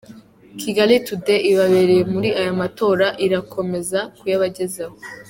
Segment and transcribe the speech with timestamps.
[0.59, 4.95] Kigali Today ibabereye muri aya matora irakomeza kuyabagezaho.